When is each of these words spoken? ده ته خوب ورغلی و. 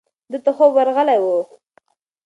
ده 0.31 0.37
ته 0.45 0.51
خوب 0.57 0.71
ورغلی 0.75 1.17
و. 1.23 1.25